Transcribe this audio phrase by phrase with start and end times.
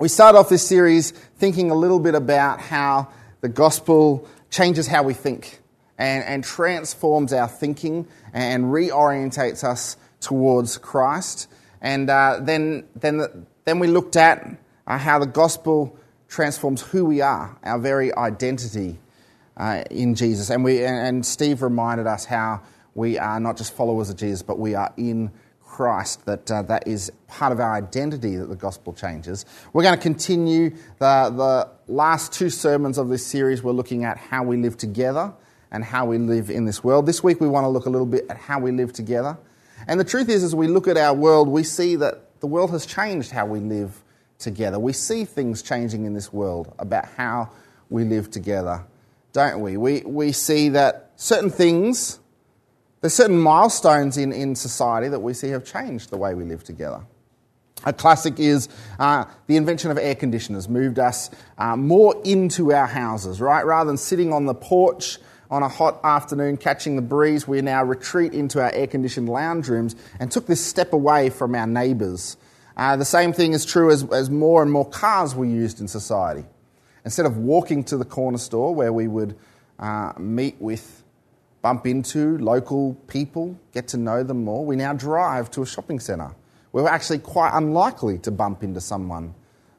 [0.00, 3.08] We start off this series thinking a little bit about how
[3.40, 5.58] the gospel changes how we think
[5.98, 11.48] and, and transforms our thinking and reorientates us towards Christ.
[11.80, 14.56] And uh, then, then, then we looked at
[14.86, 19.00] uh, how the gospel transforms who we are, our very identity
[19.56, 20.48] uh, in Jesus.
[20.48, 22.60] And, we, and Steve reminded us how
[22.94, 25.32] we are not just followers of Jesus, but we are in
[25.68, 29.44] Christ, that uh, that is part of our identity that the gospel changes.
[29.72, 33.62] We're going to continue the, the last two sermons of this series.
[33.62, 35.32] We're looking at how we live together
[35.70, 37.06] and how we live in this world.
[37.06, 39.38] This week we want to look a little bit at how we live together.
[39.86, 42.70] And the truth is, as we look at our world, we see that the world
[42.70, 44.02] has changed how we live
[44.38, 44.78] together.
[44.78, 47.50] We see things changing in this world about how
[47.90, 48.84] we live together,
[49.32, 49.76] don't we?
[49.76, 52.20] We, we see that certain things
[53.00, 56.64] there's certain milestones in, in society that we see have changed the way we live
[56.64, 57.00] together.
[57.84, 62.88] A classic is uh, the invention of air conditioners moved us uh, more into our
[62.88, 63.64] houses, right?
[63.64, 67.84] Rather than sitting on the porch on a hot afternoon catching the breeze, we now
[67.84, 72.36] retreat into our air conditioned lounge rooms and took this step away from our neighbours.
[72.76, 75.86] Uh, the same thing is true as, as more and more cars were used in
[75.86, 76.44] society.
[77.04, 79.36] Instead of walking to the corner store where we would
[79.78, 81.04] uh, meet with
[81.62, 84.64] bump into local people, get to know them more.
[84.64, 86.34] We now drive to a shopping centre.
[86.72, 89.34] We're actually quite unlikely to bump into someone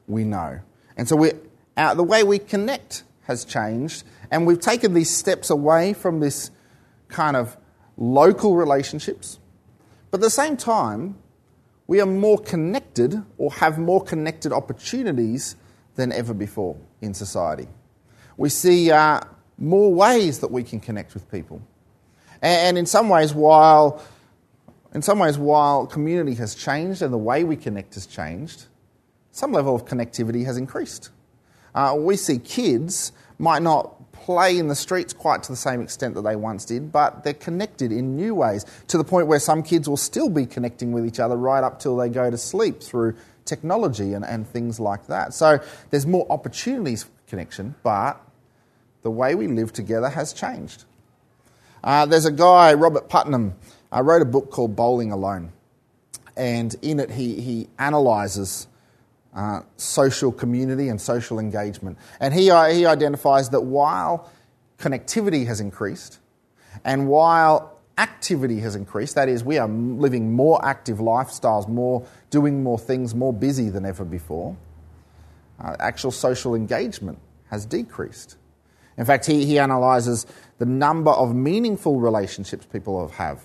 [0.06, 0.60] we know.
[0.96, 1.32] And so we
[1.76, 6.50] uh, the way we connect has changed, and we've taken these steps away from this
[7.08, 7.56] kind of
[7.96, 9.38] local relationships.
[10.10, 11.16] But at the same time,
[11.86, 15.56] we are more connected or have more connected opportunities
[15.94, 17.68] than ever before in society.
[18.36, 19.20] We see uh,
[19.60, 21.62] more ways that we can connect with people.
[22.42, 24.02] And in some ways, while
[24.92, 28.66] in some ways, while community has changed and the way we connect has changed,
[29.30, 31.10] some level of connectivity has increased.
[31.74, 36.14] Uh, we see kids might not play in the streets quite to the same extent
[36.14, 39.62] that they once did, but they're connected in new ways to the point where some
[39.62, 42.82] kids will still be connecting with each other right up till they go to sleep
[42.82, 45.32] through technology and, and things like that.
[45.32, 45.60] So
[45.90, 48.20] there's more opportunities for connection, but
[49.02, 50.84] the way we live together has changed.
[51.82, 53.54] Uh, there's a guy, Robert Putnam,
[53.92, 55.52] uh, wrote a book called Bowling Alone.
[56.36, 58.66] And in it, he, he analyzes
[59.34, 61.98] uh, social community and social engagement.
[62.20, 64.30] And he, uh, he identifies that while
[64.78, 66.18] connectivity has increased
[66.84, 72.62] and while activity has increased, that is, we are living more active lifestyles, more doing
[72.62, 74.56] more things, more busy than ever before,
[75.62, 77.18] uh, actual social engagement
[77.50, 78.36] has decreased.
[78.98, 80.26] In fact, he, he analyzes
[80.58, 83.42] the number of meaningful relationships people have,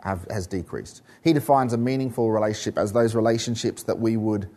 [0.00, 1.02] have has decreased.
[1.22, 4.48] He defines a meaningful relationship as those relationships that we would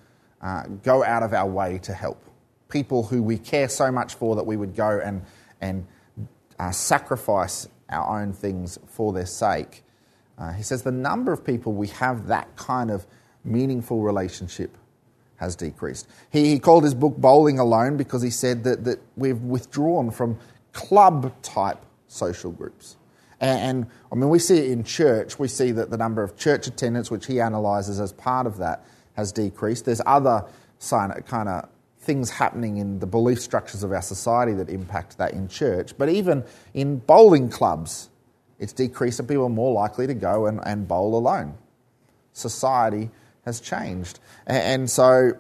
[0.42, 2.24] uh, go out of our way to help.
[2.70, 5.24] People who we care so much for that we would go and,
[5.62, 5.88] and
[6.60, 9.84] uh, sacrifice our own things for their sake.
[10.38, 13.08] Uh, he says the number of people we have that kind of
[13.44, 14.78] meaningful relationship
[15.38, 16.08] has decreased.
[16.32, 20.38] He, he called his book Bowling Alone because he said that, that we've withdrawn from
[20.74, 22.98] club type social groups.
[23.40, 25.38] And, and, I mean, we see it in church.
[25.38, 28.86] We see that the number of church attendance, which he analyses as part of that,
[29.14, 29.86] has decreased.
[29.86, 30.44] There's other
[30.80, 35.48] kind of things happening in the belief structures of our society that impact that in
[35.48, 35.98] church.
[35.98, 36.44] But even
[36.74, 38.10] in bowling clubs,
[38.60, 41.56] it's decreased and people are more likely to go and, and bowl alone.
[42.34, 43.10] Society
[43.48, 44.20] has changed.
[44.46, 45.32] And, so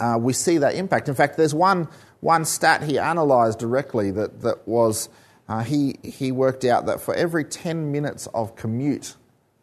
[0.00, 1.08] uh, we see that impact.
[1.08, 1.88] In fact, there's one
[2.20, 5.08] one stat he analysed directly that, that was
[5.48, 9.14] uh, he, he worked out that for every 10 minutes of commute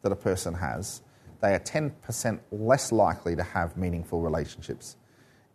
[0.01, 1.01] that a person has,
[1.41, 4.95] they are 10% less likely to have meaningful relationships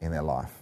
[0.00, 0.53] in their life.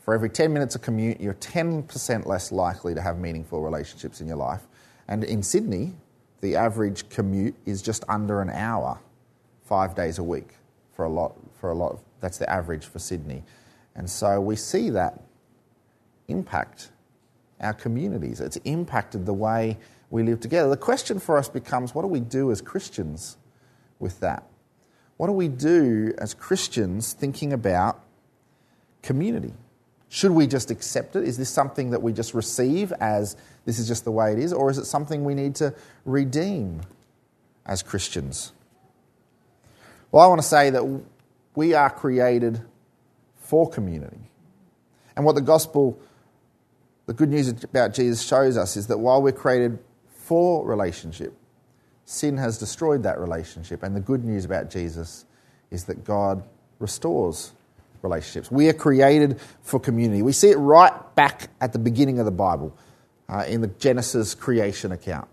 [0.00, 4.26] For every 10 minutes of commute, you're 10% less likely to have meaningful relationships in
[4.26, 4.66] your life.
[5.06, 5.94] And in Sydney,
[6.40, 9.00] the average commute is just under an hour,
[9.68, 10.54] five days a week
[10.94, 11.34] for a lot.
[11.60, 13.42] For a lot, of, that's the average for Sydney,
[13.94, 15.20] and so we see that
[16.28, 16.90] impact
[17.60, 18.40] our communities.
[18.40, 19.78] It's impacted the way
[20.10, 20.70] we live together.
[20.70, 23.36] The question for us becomes what do we do as Christians
[23.98, 24.44] with that?
[25.16, 28.04] What do we do as Christians thinking about
[29.02, 29.52] community?
[30.08, 31.24] Should we just accept it?
[31.24, 33.36] Is this something that we just receive as
[33.66, 34.52] this is just the way it is?
[34.52, 35.74] Or is it something we need to
[36.04, 36.80] redeem
[37.66, 38.52] as Christians?
[40.10, 40.84] Well, I want to say that
[41.54, 42.60] we are created
[43.36, 44.30] for community.
[45.16, 45.98] And what the gospel
[47.08, 49.78] the good news about Jesus shows us is that while we're created
[50.10, 51.32] for relationship,
[52.04, 53.82] sin has destroyed that relationship.
[53.82, 55.24] And the good news about Jesus
[55.70, 56.44] is that God
[56.78, 57.52] restores
[58.02, 58.50] relationships.
[58.50, 60.20] We are created for community.
[60.20, 62.76] We see it right back at the beginning of the Bible
[63.26, 65.28] uh, in the Genesis creation account.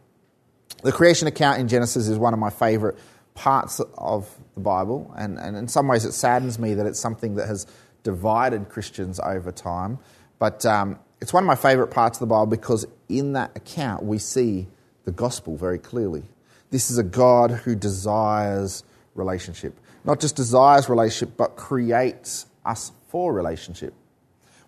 [0.81, 2.97] The creation account in Genesis is one of my favorite
[3.35, 7.35] parts of the Bible, and, and in some ways it saddens me that it's something
[7.35, 7.67] that has
[8.03, 9.99] divided Christians over time.
[10.39, 14.03] But um, it's one of my favorite parts of the Bible because in that account
[14.03, 14.67] we see
[15.03, 16.23] the gospel very clearly.
[16.71, 18.83] This is a God who desires
[19.13, 19.79] relationship.
[20.03, 23.93] Not just desires relationship, but creates us for relationship.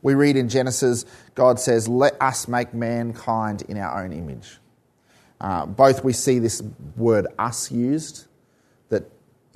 [0.02, 1.06] We read in Genesis,
[1.36, 4.58] God says, Let us make mankind in our own image.
[5.40, 6.64] Uh, both we see this
[6.96, 8.27] word us used,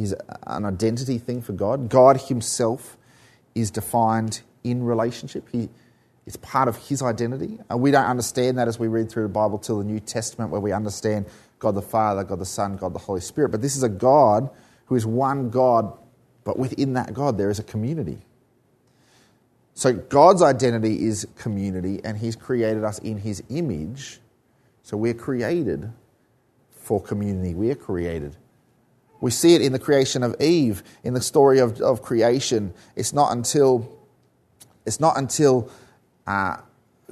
[0.03, 0.15] is
[0.47, 1.89] an identity thing for God.
[1.89, 2.97] God Himself
[3.55, 5.47] is defined in relationship.
[5.51, 5.69] He,
[6.25, 7.59] it's part of His identity.
[7.69, 10.51] And we don't understand that as we read through the Bible till the New Testament,
[10.51, 11.25] where we understand
[11.59, 13.49] God the Father, God the Son, God the Holy Spirit.
[13.49, 14.49] But this is a God
[14.85, 15.97] who is one God,
[16.43, 18.19] but within that God there is a community.
[19.73, 24.19] So God's identity is community, and He's created us in His image.
[24.83, 25.91] So we're created
[26.71, 27.53] for community.
[27.53, 28.35] We are created.
[29.21, 32.73] We see it in the creation of Eve, in the story of, of creation.
[32.95, 33.89] It's not until,
[34.85, 35.69] it's not until
[36.25, 36.57] uh,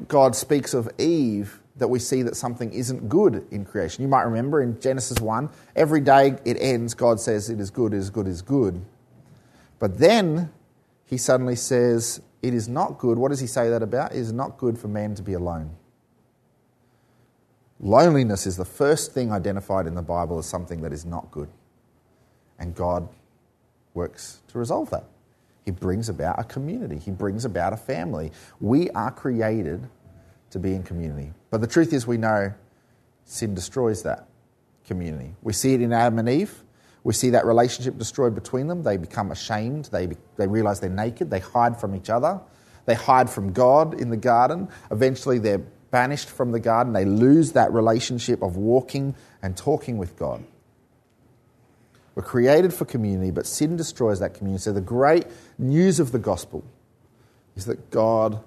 [0.08, 4.02] God speaks of Eve that we see that something isn't good in creation.
[4.02, 7.94] You might remember in Genesis 1, every day it ends, God says it is good,
[7.94, 8.84] it is good, it is good.
[9.78, 10.52] But then
[11.06, 13.18] he suddenly says, It is not good.
[13.18, 14.12] What does he say that about?
[14.12, 15.76] It is not good for man to be alone.
[17.80, 21.50] Loneliness is the first thing identified in the Bible as something that is not good.
[22.60, 23.08] And God
[23.94, 25.06] works to resolve that.
[25.66, 28.32] He brings about a community, He brings about a family.
[28.60, 29.88] We are created
[30.52, 31.34] to be in community.
[31.52, 32.54] But the truth is, we know
[33.26, 34.28] sin destroys that
[34.86, 35.36] community.
[35.42, 36.64] We see it in Adam and Eve.
[37.04, 38.84] We see that relationship destroyed between them.
[38.84, 39.86] They become ashamed.
[39.86, 41.30] They, they realize they're naked.
[41.30, 42.42] They hide from each other.
[42.86, 44.68] They hide from God in the garden.
[44.92, 45.62] Eventually, they're
[45.92, 46.94] banished from the garden.
[46.94, 50.44] They lose that relationship of walking and talking with God.
[52.16, 54.62] We're created for community, but sin destroys that community.
[54.62, 55.26] So, the great
[55.58, 56.64] news of the gospel
[57.56, 58.44] is that God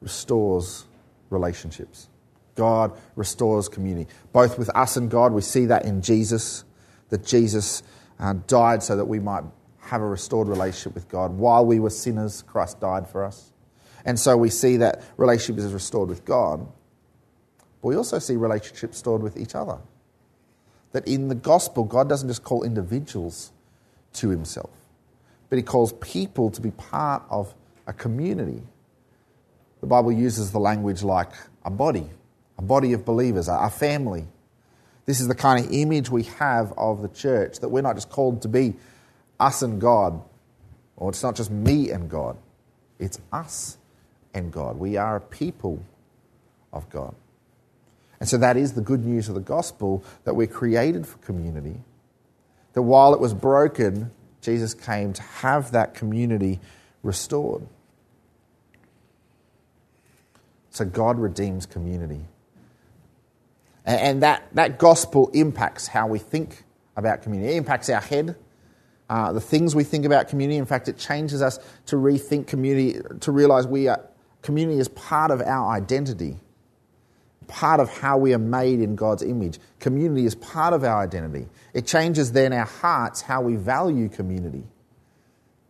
[0.00, 0.84] restores
[1.30, 2.08] relationships.
[2.54, 5.32] God restores community, both with us and God.
[5.32, 6.64] We see that in Jesus,
[7.10, 7.82] that Jesus
[8.18, 9.44] uh, died so that we might
[9.80, 11.32] have a restored relationship with God.
[11.32, 13.52] While we were sinners, Christ died for us.
[14.04, 16.66] And so we see that relationship is restored with God.
[17.82, 19.78] But we also see relationships restored with each other.
[20.96, 23.52] That in the gospel, God doesn't just call individuals
[24.14, 24.70] to himself,
[25.50, 27.52] but he calls people to be part of
[27.86, 28.62] a community.
[29.82, 31.28] The Bible uses the language like
[31.66, 32.08] a body,
[32.56, 34.26] a body of believers, a family.
[35.04, 38.08] This is the kind of image we have of the church, that we're not just
[38.08, 38.72] called to be
[39.38, 40.22] us and God,
[40.96, 42.38] or it's not just me and God,
[42.98, 43.76] it's us
[44.32, 44.78] and God.
[44.78, 45.78] We are a people
[46.72, 47.14] of God.
[48.20, 51.76] And so that is the good news of the gospel that we're created for community.
[52.72, 54.10] That while it was broken,
[54.40, 56.60] Jesus came to have that community
[57.02, 57.66] restored.
[60.70, 62.20] So God redeems community.
[63.86, 66.64] And that, that gospel impacts how we think
[66.96, 67.54] about community.
[67.54, 68.36] It impacts our head,
[69.08, 70.58] uh, the things we think about community.
[70.58, 74.04] In fact, it changes us to rethink community, to realize we are,
[74.42, 76.36] community is part of our identity,
[77.48, 79.58] part of how we are made in God's image.
[79.78, 81.48] Community is part of our identity.
[81.74, 84.64] It changes then our hearts how we value community.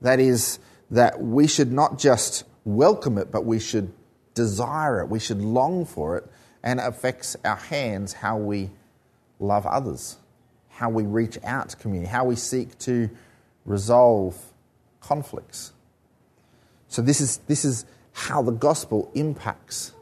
[0.00, 0.58] That is,
[0.90, 3.92] that we should not just welcome it, but we should
[4.34, 6.24] desire it, we should long for it,
[6.62, 8.70] and it affects our hands how we
[9.40, 10.16] love others,
[10.68, 13.08] how we reach out to community, how we seek to
[13.64, 14.36] resolve
[15.00, 15.72] conflicts.
[16.88, 19.92] So, this is, this is how the gospel impacts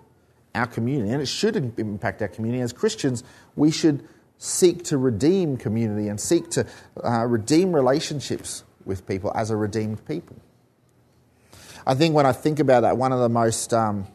[0.54, 2.62] our community, and it should impact our community.
[2.62, 3.24] As Christians,
[3.56, 4.06] we should
[4.38, 6.66] seek to redeem community and seek to
[7.02, 10.36] uh, redeem relationships with people as a redeemed people.
[11.86, 14.06] I think when I think about that, one of the most um,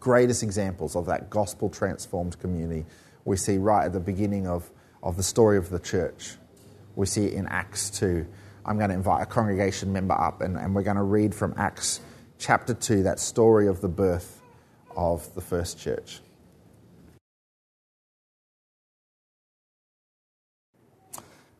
[0.00, 2.84] greatest examples of that gospel transformed community
[3.24, 4.70] we see right at the beginning of,
[5.02, 6.36] of the story of the church.
[6.94, 8.26] We see it in Acts 2.
[8.66, 11.54] I'm going to invite a congregation member up and, and we're going to read from
[11.56, 12.00] Acts
[12.38, 14.42] chapter 2, that story of the birth
[14.96, 16.20] of the first church.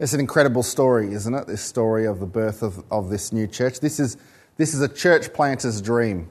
[0.00, 1.46] It's an incredible story, isn't it?
[1.46, 3.78] This story of the birth of, of this new church.
[3.78, 4.16] This is,
[4.56, 6.30] this is a church planter's dream,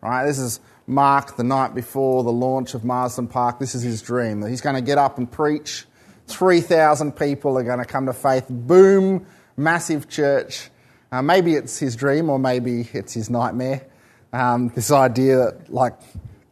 [0.00, 0.24] right?
[0.24, 3.58] This is Mark the night before the launch of Marsden Park.
[3.58, 5.84] This is his dream he's going to get up and preach.
[6.26, 8.46] 3,000 people are going to come to faith.
[8.48, 10.70] Boom, massive church.
[11.10, 13.86] Uh, maybe it's his dream or maybe it's his nightmare.
[14.32, 16.00] Um, this idea that, like,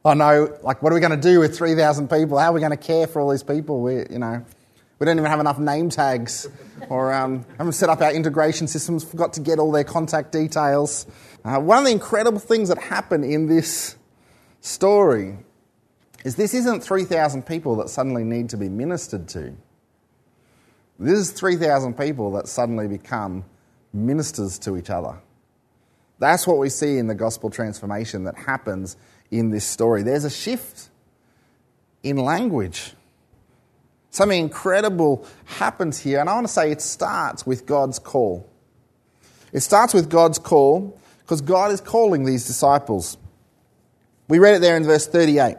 [0.02, 2.38] I know, like, what are we going to do with 3,000 people?
[2.38, 3.83] How are we going to care for all these people?
[3.83, 4.42] We, you know,
[4.99, 6.49] we don't even have enough name tags
[6.88, 11.07] or um, haven't set up our integration systems, forgot to get all their contact details.
[11.45, 13.97] Uh, one of the incredible things that happen in this
[14.62, 15.37] story
[16.25, 19.54] is this isn't 3,000 people that suddenly need to be ministered to.
[20.99, 23.45] This is 3,000 people that suddenly become
[23.92, 25.19] ministers to each other.
[26.21, 28.97] That's what we see in the gospel transformation that happens
[29.31, 30.03] in this story.
[30.03, 30.91] There's a shift
[32.03, 32.93] in language.
[34.11, 38.49] Something incredible happens here, and I want to say it starts with God's call.
[39.53, 43.17] It starts with God's call because God is calling these disciples.
[44.29, 45.57] We read it there in verse 38.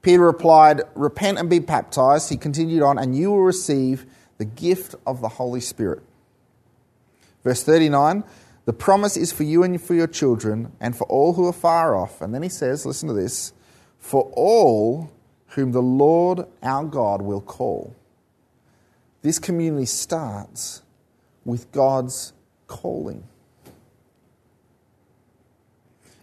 [0.00, 2.30] Peter replied, Repent and be baptized.
[2.30, 4.06] He continued on, and you will receive
[4.38, 6.02] the gift of the Holy Spirit.
[7.42, 8.22] Verse 39
[8.66, 11.94] The promise is for you and for your children, and for all who are far
[11.94, 12.20] off.
[12.20, 13.52] And then he says, Listen to this
[14.00, 15.12] for all
[15.48, 17.94] whom the Lord our God will call.
[19.22, 20.82] This community starts
[21.44, 22.32] with God's
[22.66, 23.24] calling.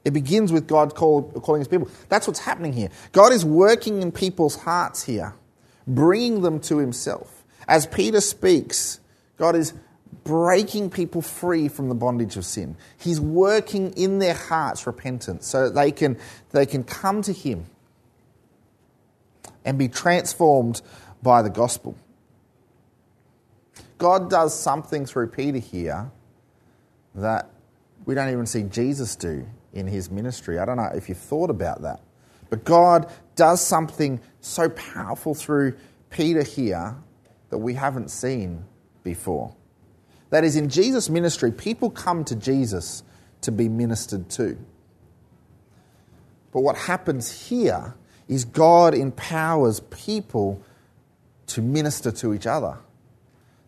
[0.04, 1.90] It begins with God call, calling his people.
[2.10, 2.90] That's what's happening here.
[3.12, 5.36] God is working in people's hearts here,
[5.86, 7.44] bringing them to himself.
[7.68, 9.02] As Peter speaks,
[9.38, 9.74] God is
[10.28, 12.76] breaking people free from the bondage of sin.
[12.98, 16.18] He's working in their hearts repentance so that they can,
[16.52, 17.66] they can come to Him
[19.64, 20.82] and be transformed
[21.24, 21.96] by the gospel.
[23.98, 26.12] God does something through Peter here
[27.16, 27.50] that
[28.06, 30.60] we don't even see Jesus do in his ministry.
[30.60, 32.02] I don't know if you've thought about that.
[32.50, 35.76] But God does something so powerful through
[36.10, 36.96] Peter here
[37.50, 38.64] that we haven't seen
[39.04, 39.54] before.
[40.30, 43.04] That is, in Jesus' ministry, people come to Jesus
[43.42, 44.58] to be ministered to.
[46.52, 47.96] But what happens here
[48.28, 50.62] is God empowers people
[51.48, 52.78] to minister to each other.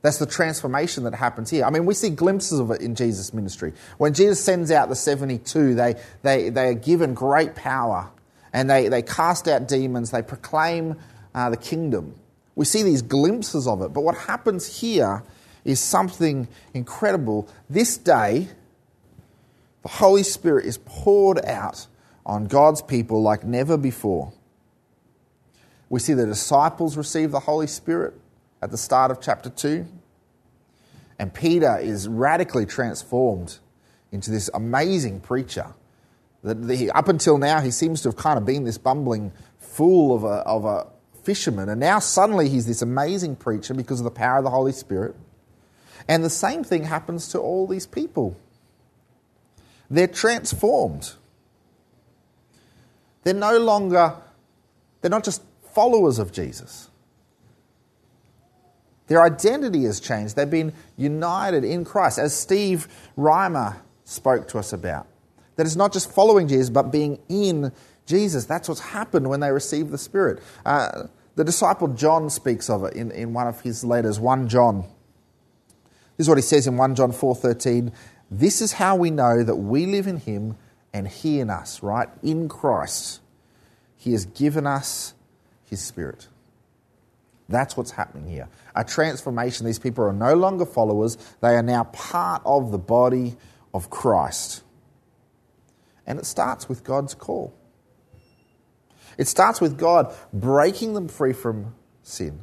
[0.01, 1.66] That's the transformation that happens here.
[1.66, 3.74] I mean, we see glimpses of it in Jesus' ministry.
[3.98, 8.10] When Jesus sends out the 72, they, they, they are given great power
[8.54, 10.98] and they, they cast out demons, they proclaim
[11.36, 12.16] uh, the kingdom.
[12.56, 13.94] We see these glimpses of it.
[13.94, 15.24] But what happens here
[15.66, 17.48] is something incredible.
[17.70, 18.48] This day,
[19.84, 21.88] the Holy Spirit is poured out
[22.25, 24.34] on God's people like never before.
[25.89, 28.13] We see the disciples receive the Holy Spirit
[28.62, 29.86] at the start of chapter 2.
[31.18, 33.58] And Peter is radically transformed
[34.12, 35.74] into this amazing preacher.
[36.44, 40.24] That up until now, he seems to have kind of been this bumbling fool of
[40.24, 40.88] a, of a
[41.24, 44.72] fisherman, and now suddenly he's this amazing preacher because of the power of the Holy
[44.72, 45.16] Spirit.
[46.08, 48.38] And the same thing happens to all these people.
[49.89, 51.13] They're transformed.
[53.24, 54.15] They're no longer,
[55.01, 56.89] they're not just followers of Jesus.
[59.08, 60.36] Their identity has changed.
[60.36, 62.88] They've been united in Christ, as Steve
[63.18, 65.08] Reimer spoke to us about.
[65.56, 67.72] That it's not just following Jesus, but being in
[68.06, 68.46] Jesus.
[68.46, 70.41] That's what's happened when they receive the Spirit.
[70.63, 74.86] Uh, the disciple John speaks of it in, in one of his letters, 1 John.
[76.20, 77.94] This is what he says in 1 John 4:13.
[78.30, 80.58] This is how we know that we live in him
[80.92, 82.10] and he in us, right?
[82.22, 83.22] In Christ.
[83.96, 85.14] He has given us
[85.64, 86.28] his spirit.
[87.48, 88.50] That's what's happening here.
[88.76, 89.66] A transformation.
[89.66, 93.38] These people are no longer followers, they are now part of the body
[93.74, 94.62] of Christ.
[96.06, 97.54] And it starts with God's call.
[99.18, 102.42] It starts with God breaking them free from sin,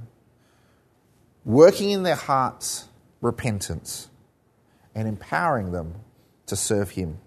[1.45, 2.87] working in their hearts
[3.21, 4.09] repentance,
[4.95, 5.95] and empowering them
[6.47, 7.19] to serve Him.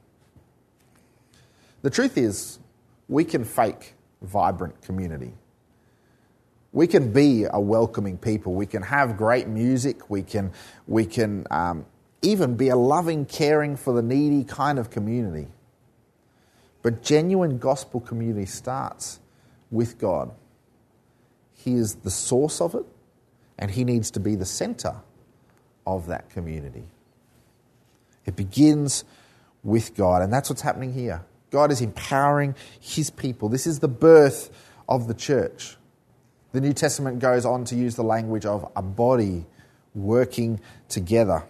[1.81, 2.60] The truth is,
[3.08, 5.34] we can fake vibrant community.
[6.72, 8.53] We can be a welcoming people.
[8.53, 10.10] We can have great music.
[10.10, 10.51] We can,
[10.88, 11.86] we can um,
[12.22, 15.48] even be a loving, caring for the needy kind of community.
[16.81, 19.19] But genuine gospel community starts
[19.72, 20.31] with God.
[21.53, 22.86] He is the source of it,
[23.58, 24.96] and He needs to be the center
[25.96, 26.84] of that community.
[28.25, 29.03] It begins
[29.63, 31.24] with God, and that's what's happening here.
[31.50, 33.50] God is empowering His people.
[33.50, 34.51] This is the birth
[34.88, 35.77] of the church.
[36.51, 39.46] The New Testament goes on to use the language of a body
[39.96, 41.43] working together,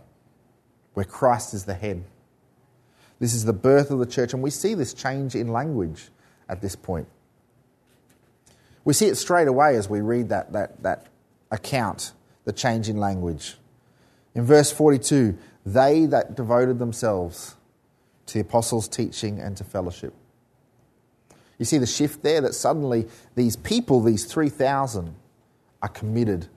[0.93, 2.03] where Christ is the head.
[3.19, 6.09] This is the birth of the church, and we see this change in language
[6.47, 7.07] at this point.
[8.85, 11.07] We see it straight away as we read that, that, that
[11.51, 12.13] account,
[12.45, 13.58] the change in language.
[14.39, 17.55] In verse 42, they that devoted themselves
[18.27, 20.13] to the apostles' teaching and to fellowship.
[21.57, 25.13] You see the shift there that suddenly these people, these 3,000,
[25.81, 26.47] are committed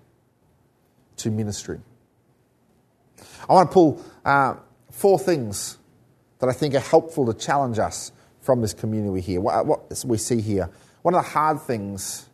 [1.16, 1.80] to ministry.
[3.48, 4.54] I want to pull uh,
[4.92, 5.76] four things
[6.38, 8.12] that I think are helpful to challenge us
[8.42, 9.40] from this community here.
[9.40, 10.70] What, what we see here.
[11.02, 12.28] One of the hard things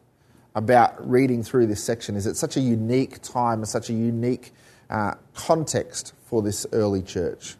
[0.55, 4.53] about reading through this section is it's such a unique time and such a unique
[4.91, 7.57] uh, context for this early church.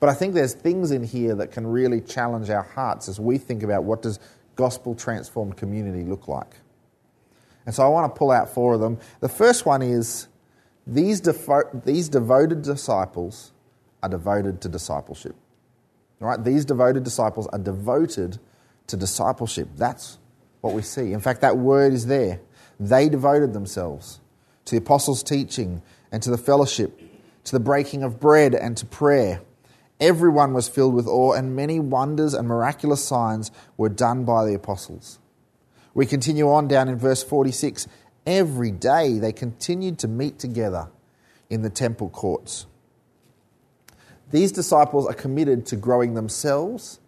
[0.00, 3.38] But I think there's things in here that can really challenge our hearts as we
[3.38, 4.20] think about what does
[4.54, 6.56] gospel transformed community look like.
[7.66, 8.98] And so I want to pull out four of them.
[9.20, 10.28] The first one is
[10.86, 13.52] these, defo- these devoted disciples
[14.02, 15.34] are devoted to discipleship.
[16.20, 16.42] All right?
[16.42, 18.38] These devoted disciples are devoted
[18.86, 19.68] to discipleship.
[19.76, 20.18] That's
[20.60, 21.12] what we see.
[21.12, 22.40] In fact, that word is there.
[22.80, 24.20] They devoted themselves
[24.68, 25.82] to the apostles' teaching
[26.12, 27.00] and to the fellowship,
[27.44, 29.40] to the breaking of bread and to prayer.
[30.00, 34.54] Everyone was filled with awe, and many wonders and miraculous signs were done by the
[34.54, 35.18] apostles.
[35.94, 37.88] We continue on down in verse 46.
[38.26, 40.88] Every day they continued to meet together
[41.50, 42.66] in the temple courts.
[44.30, 47.00] These disciples are committed to growing themselves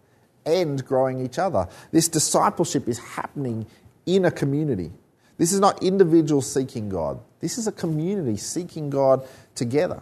[0.45, 1.67] and growing each other.
[1.91, 3.67] This discipleship is happening
[4.07, 4.91] in a community.
[5.41, 9.99] This is not individuals seeking God, this is a community seeking God together.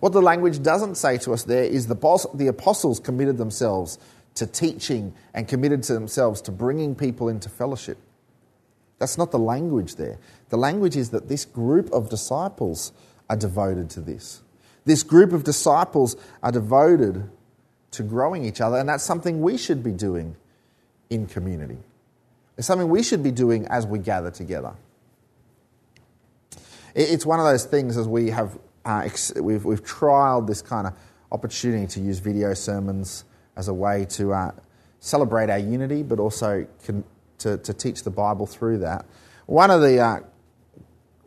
[0.00, 4.00] What the language doesn't say to us there is the, apostles committed themselves
[4.34, 7.96] to teaching and committed to themselves to bringing people into fellowship.
[8.98, 10.18] That's not the language there.
[10.48, 12.90] The language is that this group of disciples
[13.28, 14.42] are devoted to this.
[14.84, 17.30] This group of disciples are devoted
[17.92, 20.34] to growing each other, and that's something we should be doing
[21.08, 21.78] in community.
[22.60, 24.74] It's something we should be doing as we gather together.
[26.94, 30.92] It's one of those things as we have uh, we've, we've trialed this kind of
[31.32, 33.24] opportunity to use video sermons
[33.56, 34.50] as a way to uh,
[34.98, 37.02] celebrate our unity, but also can,
[37.38, 39.06] to, to teach the Bible through that.
[39.46, 40.20] One of the uh,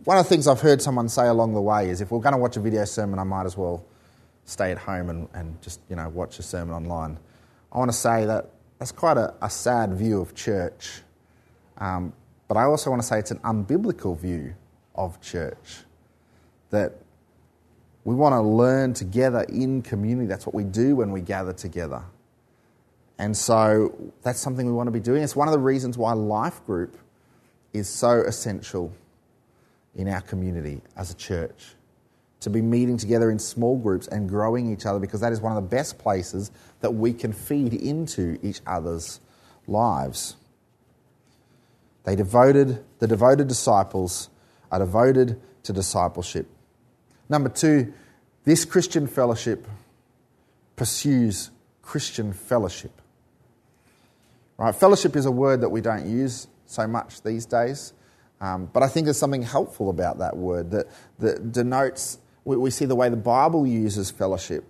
[0.03, 2.33] one of the things I've heard someone say along the way is if we're going
[2.33, 3.83] to watch a video sermon, I might as well
[4.45, 7.17] stay at home and, and just you know watch a sermon online.
[7.71, 11.01] I want to say that that's quite a, a sad view of church,
[11.77, 12.13] um,
[12.47, 14.55] but I also want to say it's an unbiblical view
[14.95, 15.83] of church.
[16.69, 16.93] That
[18.03, 20.27] we want to learn together in community.
[20.27, 22.03] That's what we do when we gather together.
[23.17, 25.23] And so that's something we want to be doing.
[25.23, 26.97] It's one of the reasons why Life Group
[27.71, 28.91] is so essential
[29.95, 31.75] in our community as a church.
[32.41, 35.55] To be meeting together in small groups and growing each other because that is one
[35.55, 39.21] of the best places that we can feed into each other's
[39.65, 40.35] lives.
[42.03, 44.29] They devoted, the devoted disciples
[44.71, 46.47] are devoted to discipleship.
[47.29, 47.93] Number two,
[48.43, 49.67] this Christian fellowship
[50.75, 53.01] pursues Christian fellowship.
[54.57, 54.73] Right?
[54.73, 57.93] Fellowship is a word that we don't use so much these days,
[58.41, 60.87] um, but I think there's something helpful about that word that,
[61.19, 64.65] that denotes, we, we see the way the Bible uses fellowship,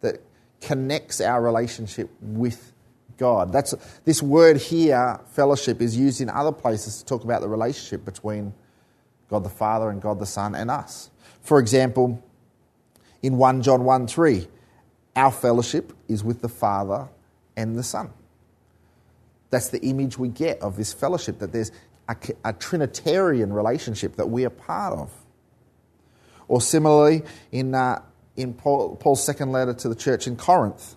[0.00, 0.22] that
[0.60, 2.73] connects our relationship with
[3.16, 3.52] God.
[3.52, 3.74] That's,
[4.04, 8.52] this word here, fellowship, is used in other places to talk about the relationship between
[9.28, 11.10] God the Father and God the Son and us.
[11.42, 12.22] For example,
[13.22, 14.46] in 1 John 1 3,
[15.16, 17.08] our fellowship is with the Father
[17.56, 18.10] and the Son.
[19.50, 21.70] That's the image we get of this fellowship, that there's
[22.08, 25.12] a, a Trinitarian relationship that we are part of.
[26.48, 27.22] Or similarly,
[27.52, 28.02] in, uh,
[28.36, 30.96] in Paul, Paul's second letter to the church in Corinth,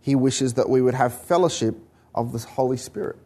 [0.00, 1.76] he wishes that we would have fellowship
[2.14, 3.16] of the Holy Spirit.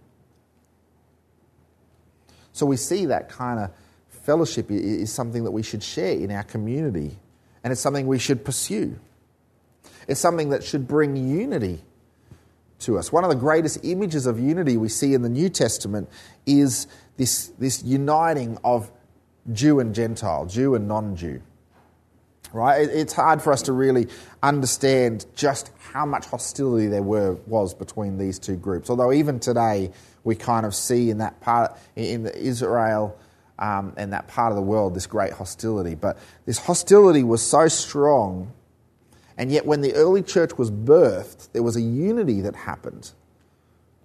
[2.53, 3.71] So we see that kind of
[4.09, 7.19] fellowship is something that we should share in our community,
[7.63, 8.99] and it's something we should pursue.
[10.07, 11.83] It's something that should bring unity
[12.81, 13.13] to us.
[13.13, 16.09] One of the greatest images of unity we see in the New Testament
[16.47, 18.91] is this, this uniting of
[19.53, 21.43] Jew and Gentile, Jew and non Jew.
[22.55, 22.89] Right?
[22.89, 24.07] It's hard for us to really
[24.41, 28.89] understand just how much hostility there were, was between these two groups.
[28.89, 29.91] Although even today,
[30.23, 33.19] we kind of see in that part, in Israel
[33.59, 35.97] um, and that part of the world, this great hostility.
[35.97, 38.53] But this hostility was so strong,
[39.37, 43.11] and yet when the early church was birthed, there was a unity that happened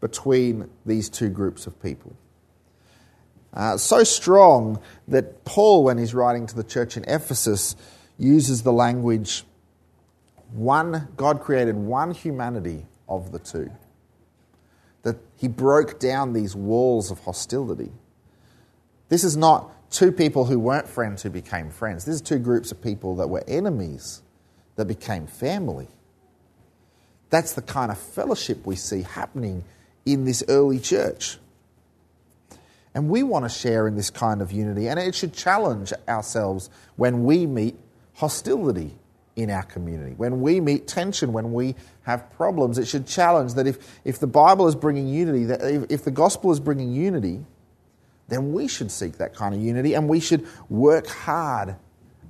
[0.01, 2.15] between these two groups of people.
[3.53, 7.75] Uh, so strong that Paul, when he's writing to the church in Ephesus,
[8.19, 9.43] uses the language
[10.51, 13.71] one, God created one humanity of the two.
[15.03, 17.91] That he broke down these walls of hostility
[19.09, 22.05] This is not two people who weren't friends who became friends.
[22.05, 24.21] This is two groups of people that were enemies
[24.75, 25.87] that became family.
[27.31, 29.63] That's the kind of fellowship we see happening
[30.05, 31.37] in this early church.
[32.93, 36.69] And we want to share in this kind of unity, and it should challenge ourselves
[36.95, 37.75] when we meet
[38.19, 38.93] hostility
[39.37, 40.13] in our community.
[40.13, 44.27] When we meet tension, when we have problems, it should challenge that if, if the
[44.27, 47.39] Bible is bringing unity, that if, if the gospel is bringing unity,
[48.27, 51.77] then we should seek that kind of unity and we should work hard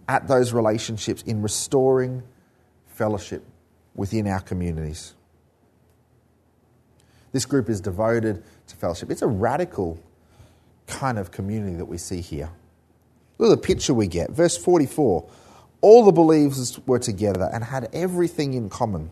[0.07, 2.21] at those relationships in restoring
[2.85, 3.43] fellowship
[3.95, 5.15] within our communities.
[7.31, 9.09] This group is devoted to fellowship.
[9.09, 9.99] It's a radical
[10.85, 12.51] kind of community that we see here.
[13.39, 14.29] Look at the picture we get.
[14.29, 15.27] Verse 44
[15.81, 19.11] All the believers were together and had everything in common.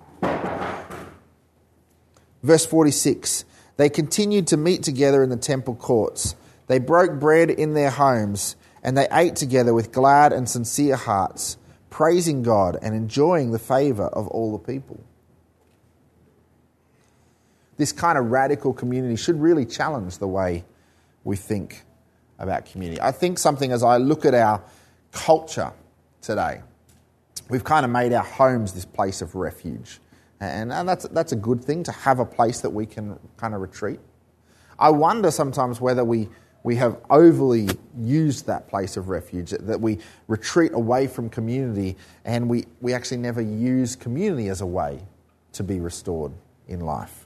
[2.43, 3.45] Verse 46
[3.77, 6.35] They continued to meet together in the temple courts.
[6.67, 11.57] They broke bread in their homes, and they ate together with glad and sincere hearts,
[11.89, 14.99] praising God and enjoying the favour of all the people.
[17.77, 20.65] This kind of radical community should really challenge the way
[21.23, 21.83] we think
[22.39, 22.99] about community.
[22.99, 24.63] I think something as I look at our
[25.11, 25.71] culture
[26.27, 26.61] today,
[27.49, 29.99] we've kind of made our homes this place of refuge.
[30.41, 33.55] And, and that's, that's a good thing to have a place that we can kind
[33.55, 33.99] of retreat.
[34.77, 36.27] I wonder sometimes whether we,
[36.63, 42.49] we have overly used that place of refuge, that we retreat away from community and
[42.49, 44.99] we, we actually never use community as a way
[45.53, 46.33] to be restored
[46.67, 47.25] in life.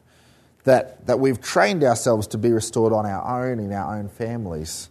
[0.64, 4.90] That, that we've trained ourselves to be restored on our own, in our own families.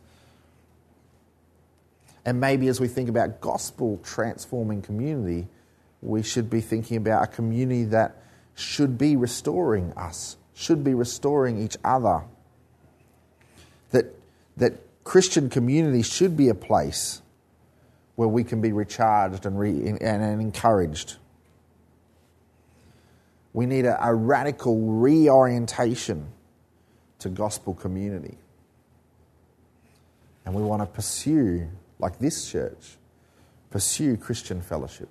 [2.24, 5.48] And maybe as we think about gospel transforming community,
[6.02, 8.16] we should be thinking about a community that
[8.54, 12.22] should be restoring us, should be restoring each other.
[13.90, 14.14] That,
[14.59, 17.22] that Christian community should be a place
[18.16, 21.16] where we can be recharged and, re, and, and encouraged.
[23.52, 26.26] We need a, a radical reorientation
[27.20, 28.37] to gospel community.
[30.44, 31.68] And we want to pursue,
[32.00, 32.96] like this church,
[33.70, 35.08] pursue Christian fellowship.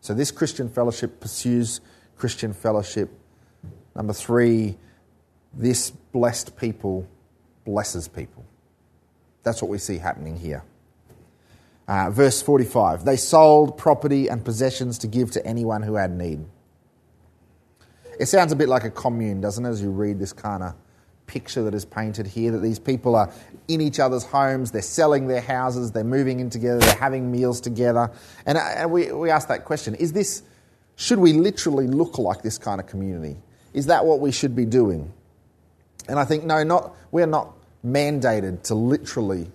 [0.00, 1.80] So, this Christian fellowship pursues
[2.16, 3.10] Christian fellowship.
[3.94, 4.76] Number three,
[5.54, 7.06] this blessed people
[7.64, 8.44] blesses people.
[9.42, 10.62] That's what we see happening here.
[11.86, 16.44] Uh, verse 45 They sold property and possessions to give to anyone who had need.
[18.20, 20.74] It sounds a bit like a commune, doesn't it, as you read this kind of
[21.28, 23.32] picture that is painted here that these people are
[23.68, 27.60] in each other's homes, they're selling their houses, they're moving in together, they're having meals
[27.60, 28.10] together.
[28.46, 30.42] And, uh, and we, we ask that question is this,
[30.96, 33.36] should we literally look like this kind of community?
[33.72, 35.12] Is that what we should be doing?
[36.08, 37.54] And I think, no, not, we're not
[37.86, 39.52] mandated to literally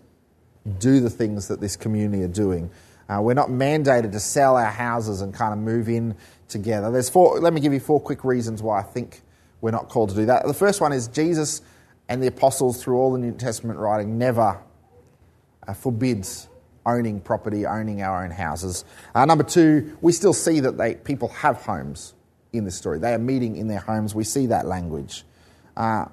[0.79, 2.69] do the things that this community are doing.
[3.09, 6.15] Uh, we're not mandated to sell our houses and kind of move in
[6.47, 6.91] together.
[6.91, 9.22] There's four, let me give you four quick reasons why I think
[9.63, 10.45] we're not called to do that.
[10.45, 11.61] The first one is Jesus
[12.09, 14.59] and the apostles, through all the New Testament writing, never
[15.65, 16.49] uh, forbids
[16.85, 18.83] owning property, owning our own houses.
[19.15, 22.13] Uh, number two, we still see that they, people have homes
[22.51, 22.99] in this story.
[22.99, 24.13] They are meeting in their homes.
[24.13, 25.23] We see that language.
[25.77, 26.07] Uh,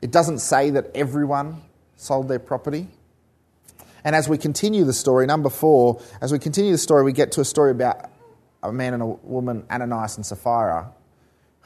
[0.00, 1.60] it doesn't say that everyone
[1.96, 2.88] sold their property.
[4.04, 7.32] And as we continue the story, number four, as we continue the story, we get
[7.32, 8.10] to a story about
[8.62, 10.92] a man and a woman, Ananias and Sapphira,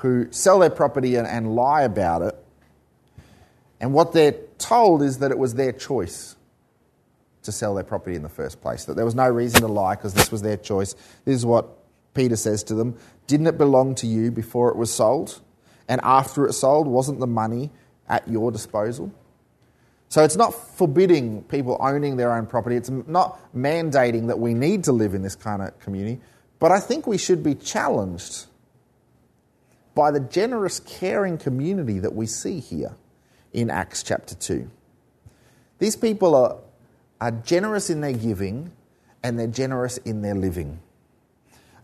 [0.01, 2.35] who sell their property and, and lie about it.
[3.81, 6.37] And what they're told is that it was their choice
[7.43, 9.95] to sell their property in the first place, that there was no reason to lie
[9.95, 10.95] because this was their choice.
[11.25, 11.69] This is what
[12.15, 15.41] Peter says to them Didn't it belong to you before it was sold?
[15.87, 17.71] And after it sold, wasn't the money
[18.09, 19.13] at your disposal?
[20.09, 22.77] So it's not forbidding people owning their own property.
[22.77, 26.21] It's not mandating that we need to live in this kind of community.
[26.59, 28.47] But I think we should be challenged
[30.01, 32.97] by the generous, caring community that we see here
[33.53, 34.71] in Acts chapter 2.
[35.79, 36.57] These people are,
[37.21, 38.73] are generous in their giving
[39.23, 40.81] and they're generous in their living.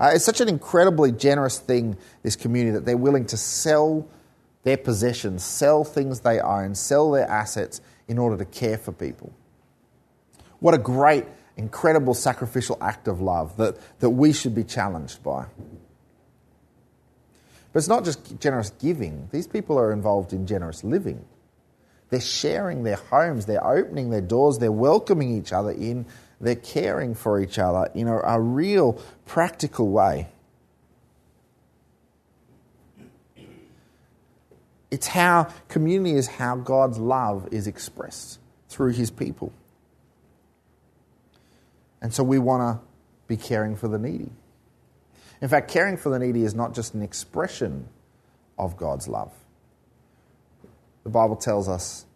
[0.01, 4.09] Uh, it's such an incredibly generous thing, this community, that they're willing to sell
[4.63, 9.31] their possessions, sell things they own, sell their assets in order to care for people.
[10.61, 11.27] What a great,
[11.59, 15.45] incredible sacrificial act of love that, that we should be challenged by.
[17.77, 21.23] But it's not just generous giving, these people are involved in generous living.
[22.09, 26.07] They're sharing their homes, they're opening their doors, they're welcoming each other in,
[26.41, 28.95] they're caring for each other in a, a real
[29.27, 30.29] practical way.
[34.91, 38.39] It's how community is how God's love is expressed
[38.71, 39.53] through his people.
[42.01, 42.87] And so we want to
[43.29, 44.31] be caring for the needy.
[45.41, 47.89] In fact, caring for the needy is not just an expression
[48.59, 49.33] of God's love.
[51.05, 52.07] The Bible tells us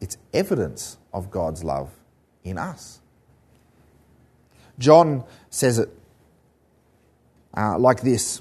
[0.00, 1.90] it's evidence of God's love
[2.44, 3.00] in us.
[4.78, 5.90] John says it
[7.56, 8.40] uh, like this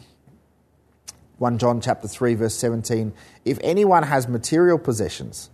[1.39, 3.11] 1 John chapter 3 verse 17
[3.43, 5.49] if anyone has material possessions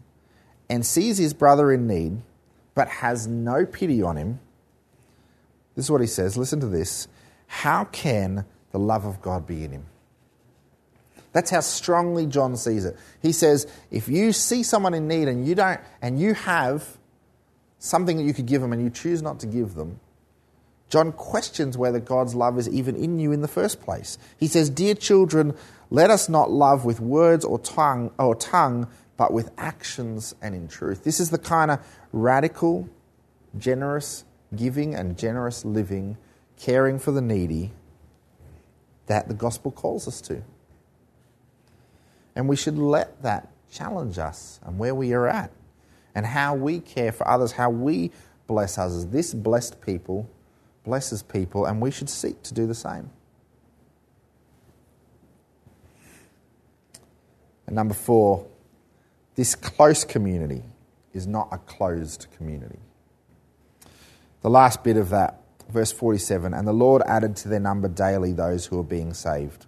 [0.70, 2.22] and sees his brother in need
[2.76, 4.40] but has no pity on him
[5.76, 7.08] this is what he says listen to this
[7.48, 9.86] how can the love of God be in him
[11.36, 12.96] that's how strongly John sees it.
[13.22, 16.98] He says, if you see someone in need and you don't, and you have
[17.78, 20.00] something that you could give them and you choose not to give them,
[20.88, 24.18] John questions whether God's love is even in you in the first place.
[24.38, 25.58] He says, Dear children,
[25.90, 30.70] let us not love with words or tongue or tongue, but with actions and in
[30.70, 31.04] truth.
[31.04, 32.88] This is the kind of radical,
[33.58, 34.24] generous
[34.56, 36.16] giving and generous living,
[36.58, 37.72] caring for the needy
[39.08, 40.44] that the gospel calls us to.
[42.36, 45.52] And we should let that challenge us and where we are at
[46.14, 48.12] and how we care for others, how we
[48.48, 49.06] bless others.
[49.08, 50.30] This blessed people
[50.84, 53.10] blesses people, and we should seek to do the same.
[57.68, 58.46] And number four,
[59.36, 60.64] this close community
[61.14, 62.80] is not a closed community.
[64.42, 68.34] The last bit of that, verse 47 and the Lord added to their number daily
[68.34, 69.66] those who are being saved.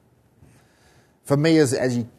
[1.24, 2.10] For me, as, as you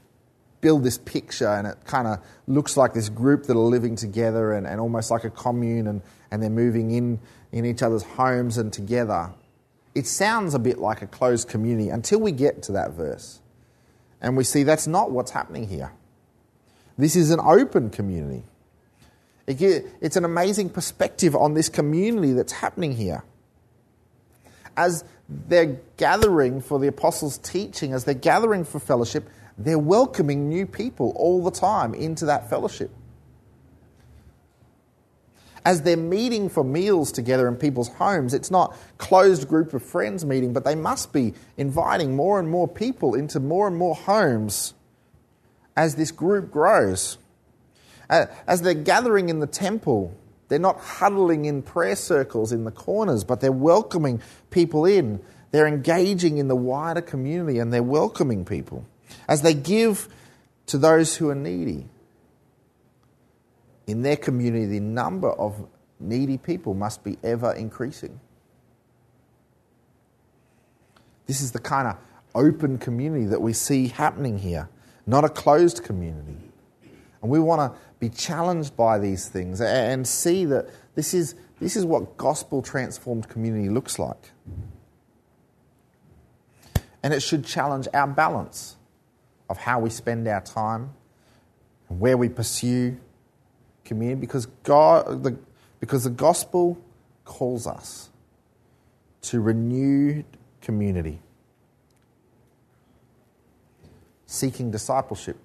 [0.61, 4.53] build this picture and it kind of looks like this group that are living together
[4.53, 7.21] and, and almost like a commune and, and they're moving in
[7.53, 9.31] in each other's homes and together.
[9.95, 13.41] It sounds a bit like a closed community until we get to that verse.
[14.21, 15.93] And we see that's not what's happening here.
[16.99, 18.45] This is an open community.
[19.47, 23.25] It's an amazing perspective on this community that's happening here.
[24.79, 30.67] As they're gathering for the apostles' teaching, as they're gathering for fellowship, they're welcoming new
[30.67, 32.91] people all the time into that fellowship.
[35.64, 40.25] As they're meeting for meals together in people's homes, it's not closed group of friends
[40.25, 44.75] meeting, but they must be inviting more and more people into more and more homes
[45.77, 47.19] as this group grows.
[48.09, 50.17] As they're gathering in the temple,
[50.49, 55.21] they're not huddling in prayer circles in the corners, but they're welcoming people in.
[55.51, 58.85] They're engaging in the wider community and they're welcoming people
[59.29, 60.09] as they give
[60.67, 61.87] to those who are needy.
[63.87, 65.67] In their community, the number of
[66.01, 68.21] needy people must be ever increasing.
[71.27, 71.97] This is the kind of
[72.35, 74.69] open community that we see happening here,
[75.07, 76.37] not a closed community.
[77.23, 81.77] And we want to be challenged by these things and see that this is, this
[81.77, 84.31] is what gospel transformed community looks like.
[87.03, 88.77] And it should challenge our balance
[89.49, 90.91] of how we spend our time
[91.89, 92.99] and where we pursue
[93.85, 95.39] community because God the,
[95.81, 96.79] because the gospel
[97.25, 98.11] calls us
[99.23, 100.25] to renewed
[100.61, 101.21] community
[104.27, 105.39] seeking discipleship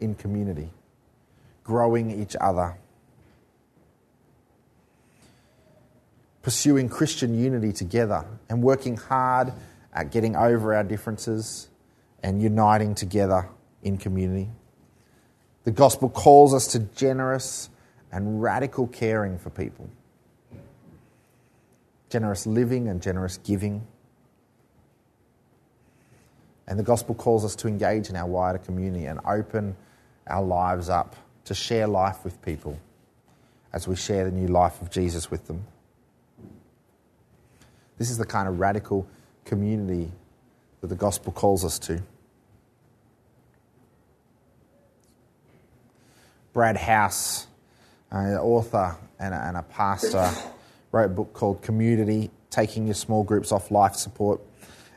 [0.00, 0.70] in community
[1.68, 2.78] growing each other
[6.48, 9.52] pursuing Christian unity together and working hard
[9.92, 11.68] at getting over our differences
[12.22, 13.46] and uniting together
[13.82, 14.48] in community.
[15.64, 17.68] The gospel calls us to generous
[18.10, 19.90] and radical caring for people,
[22.08, 23.86] generous living and generous giving.
[26.66, 29.76] And the gospel calls us to engage in our wider community and open
[30.26, 31.14] our lives up
[31.48, 32.78] to share life with people
[33.72, 35.64] as we share the new life of Jesus with them.
[37.96, 39.06] This is the kind of radical
[39.46, 40.12] community
[40.82, 42.02] that the gospel calls us to.
[46.52, 47.46] Brad House,
[48.10, 50.30] an author and a, and a pastor,
[50.92, 54.42] wrote a book called Community Taking Your Small Groups Off Life Support.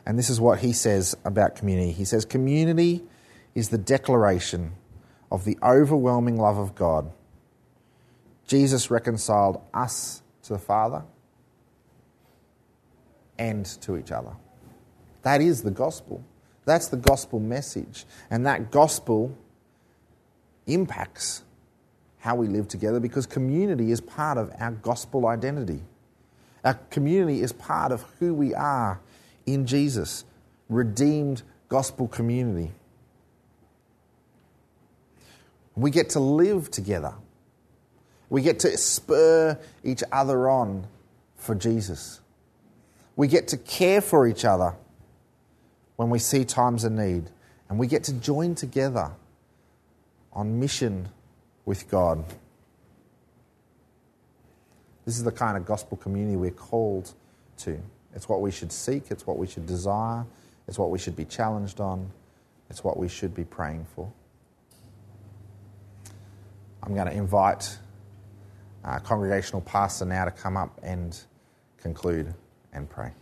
[0.04, 1.92] And this is what he says about community.
[1.92, 3.02] He says, Community
[3.54, 4.72] is the declaration
[5.32, 7.10] of the overwhelming love of God.
[8.46, 11.02] Jesus reconciled us to the Father
[13.38, 14.32] and to each other.
[15.22, 16.22] That is the gospel.
[16.66, 18.04] That's the gospel message.
[18.30, 19.34] And that gospel
[20.66, 21.44] impacts
[22.18, 25.80] how we live together because community is part of our gospel identity.
[26.62, 29.00] Our community is part of who we are
[29.46, 30.26] in Jesus,
[30.68, 32.72] redeemed gospel community.
[35.76, 37.14] We get to live together.
[38.28, 40.86] We get to spur each other on
[41.36, 42.20] for Jesus.
[43.16, 44.74] We get to care for each other
[45.96, 47.30] when we see times of need.
[47.68, 49.12] And we get to join together
[50.32, 51.08] on mission
[51.64, 52.24] with God.
[55.04, 57.12] This is the kind of gospel community we're called
[57.58, 57.80] to.
[58.14, 60.24] It's what we should seek, it's what we should desire,
[60.68, 62.10] it's what we should be challenged on,
[62.70, 64.10] it's what we should be praying for.
[66.82, 67.78] I'm going to invite
[68.84, 71.18] our congregational pastor now to come up and
[71.78, 72.34] conclude
[72.72, 73.12] and pray.